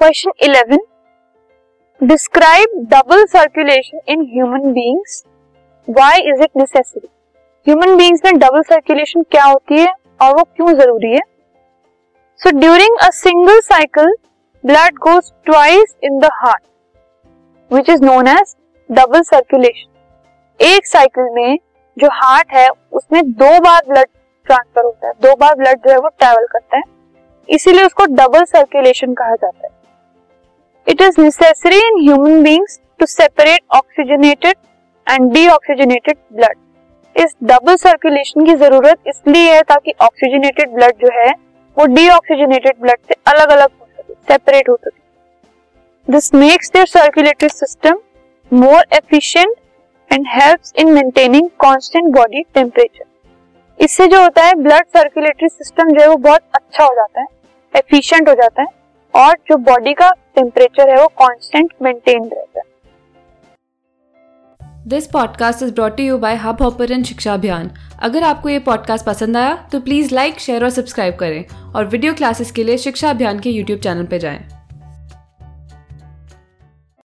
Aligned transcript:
Question 0.00 0.30
eleven 0.42 0.78
describe 2.00 2.68
double 2.90 3.24
circulation 3.24 4.00
in 4.08 4.20
human 4.32 4.72
beings 4.72 5.24
why 5.88 6.20
is 6.20 6.42
it 6.42 6.50
necessary 6.56 7.08
human 7.66 7.96
beings 7.96 8.20
में 8.24 8.38
double 8.38 8.62
circulation 8.62 9.22
क्या 9.22 9.44
होती 9.44 9.80
है 9.80 9.92
और 10.20 10.32
वो 10.34 10.42
क्यों 10.44 10.72
ज़रूरी 10.74 11.10
है? 11.12 11.20
So 12.40 12.50
during 12.50 12.96
a 13.02 13.08
single 13.10 13.60
cycle 13.60 14.14
blood 14.64 14.98
goes 14.98 15.30
twice 15.44 15.94
in 16.04 16.18
the 16.18 16.28
heart 16.32 16.62
which 17.72 17.90
is 17.90 18.04
known 18.04 18.28
as 18.28 18.54
double 18.90 19.22
circulation 19.22 20.64
एक 20.64 20.86
साइकिल 20.86 21.28
में 21.32 21.58
जो 21.96 22.08
हार्ट 22.12 22.52
है, 22.52 22.68
उसमें 22.92 23.22
दो 23.32 23.58
बार 23.60 23.82
ब्लड 23.88 24.08
ट्रांसफ़र 24.46 24.84
होता 24.84 25.06
है। 25.06 25.12
दो 25.12 25.34
बार 25.36 25.54
ब्लड 25.54 25.78
जो 25.78 25.90
है 25.90 25.98
वो 25.98 26.08
ट्रेवल 26.08 26.46
करता 26.46 26.76
है। 26.76 26.82
इसीलिए 27.48 27.84
उसको 27.84 28.04
डबल 28.04 28.44
सर्कुलेशन 28.44 29.14
कहा 29.14 29.34
जाता 29.34 29.66
है। 29.66 29.79
It 30.86 31.02
is 31.02 31.20
necessary 31.20 31.76
in 31.78 32.00
human 32.00 32.42
beings 32.42 32.80
to 33.00 33.06
separate 33.06 33.60
oxygenated 33.76 34.56
and 35.06 35.32
deoxygenated 35.32 36.16
blood 36.32 36.56
इस 37.16 37.34
डबल 37.44 37.76
सर्कुलेशन 37.76 38.44
की 38.46 38.54
ज़रूरत 38.56 39.08
इसलिए 39.08 39.54
है 39.54 39.62
ताकि 39.62 39.92
ऑक्सीजनेटेड 40.00 40.70
ब्लड 40.74 40.94
जो 41.00 41.08
है, 41.14 41.30
वो 41.76 41.86
डीऑक्सीजनेटेड 41.86 42.80
ब्लड 42.80 42.98
से 43.08 43.14
अलग 43.26 43.50
अलग 43.50 43.68
हो 43.70 43.86
सके 43.86 44.14
सेपरेट 44.28 44.68
हो 44.68 44.76
सके। 44.76 46.12
This 46.12 46.32
makes 46.34 46.70
their 46.70 46.86
circulatory 46.88 47.48
system 47.48 47.98
more 48.52 48.84
efficient 48.94 49.54
and 50.10 50.26
helps 50.30 50.72
in 50.78 50.92
maintaining 50.92 51.48
constant 51.60 52.12
body 52.14 52.42
temperature 52.54 53.84
इससे 53.84 54.06
जो 54.06 54.22
होता 54.22 54.44
है 54.44 54.54
ब्लड 54.54 54.86
सर्कुलेटरी 54.96 55.48
सिस्टम 55.48 55.88
जो 55.88 56.00
है, 56.00 56.08
वो 56.08 56.16
बहुत 56.18 56.40
अच्छा 56.54 56.84
हो 56.84 56.94
जाता 56.94 57.20
है 57.20 57.26
एफिशिएंट 57.74 58.28
हो 58.28 58.34
जाता 58.34 58.62
है। 58.62 58.68
और 59.14 59.32
जो 59.34 59.56
बॉडी 59.56 59.92
का 59.94 60.10
टेम्परेचर 60.10 60.90
है 60.90 60.96
वो 60.96 61.06
कॉन्स्टेंट 61.08 61.72
मेंटेन 61.82 62.24
रहता 62.24 62.60
है। 62.60 62.64
This 64.86 65.06
podcast 65.06 65.62
is 65.62 65.72
brought 65.74 66.00
you 66.00 66.18
by 66.18 66.36
Hubhopper 66.62 67.02
शिक्षा 67.02 67.34
अभियान 67.34 67.70
अगर 68.02 68.22
आपको 68.22 68.48
ये 68.48 68.58
पॉडकास्ट 68.58 69.06
पसंद 69.06 69.36
आया 69.36 69.68
तो 69.72 69.80
प्लीज़ 69.80 70.14
लाइक 70.14 70.38
शेयर 70.40 70.64
और 70.64 70.70
सब्सक्राइब 70.70 71.16
करें। 71.16 71.44
और 71.72 71.84
वीडियो 71.84 72.14
क्लासेस 72.14 72.50
के 72.50 72.64
लिए 72.64 72.78
शिक्षा 72.78 73.10
अभियान 73.10 73.40
के 73.40 73.50
यूट्यूब 73.50 73.80
चैनल 73.80 74.06
पर 74.06 74.18
जाएँ। 74.18 74.59